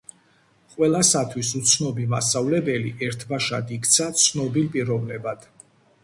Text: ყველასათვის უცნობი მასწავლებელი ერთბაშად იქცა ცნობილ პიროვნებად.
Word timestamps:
ყველასათვის 0.75 1.49
უცნობი 1.59 2.05
მასწავლებელი 2.13 2.93
ერთბაშად 3.07 3.73
იქცა 3.75 4.07
ცნობილ 4.23 4.71
პიროვნებად. 4.77 5.45